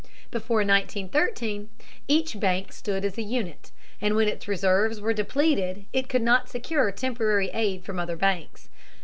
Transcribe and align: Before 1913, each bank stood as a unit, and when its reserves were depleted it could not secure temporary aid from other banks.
Before 0.31 0.63
1913, 0.63 1.69
each 2.07 2.39
bank 2.39 2.73
stood 2.73 3.05
as 3.05 3.19
a 3.19 3.21
unit, 3.21 3.69
and 4.01 4.15
when 4.15 4.27
its 4.27 4.47
reserves 4.47 4.99
were 4.99 5.13
depleted 5.13 5.85
it 5.93 6.09
could 6.09 6.23
not 6.23 6.49
secure 6.49 6.91
temporary 6.91 7.51
aid 7.53 7.83
from 7.85 7.99
other 7.99 8.15
banks. 8.17 8.67